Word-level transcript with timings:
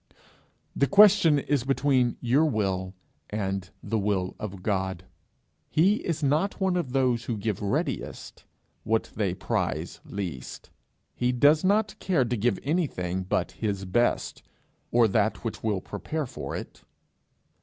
The 0.75 0.87
question 0.87 1.37
is 1.37 1.63
between 1.63 2.17
your 2.21 2.45
will 2.45 2.95
and 3.29 3.69
the 3.83 3.99
will 3.99 4.35
of 4.39 4.63
God. 4.63 5.05
He 5.69 5.97
is 5.97 6.23
not 6.23 6.59
one 6.59 6.75
of 6.75 6.91
those 6.91 7.25
who 7.25 7.37
give 7.37 7.61
readiest 7.61 8.43
what 8.83 9.11
they 9.15 9.35
prize 9.35 10.01
least. 10.03 10.71
He 11.13 11.31
does 11.31 11.63
not 11.63 11.99
care 11.99 12.25
to 12.25 12.35
give 12.35 12.57
anything 12.63 13.21
but 13.25 13.51
his 13.51 13.85
best, 13.85 14.41
or 14.91 15.07
that 15.07 15.43
which 15.43 15.61
will 15.61 15.81
prepare 15.81 16.25
for 16.25 16.55
it. 16.55 16.81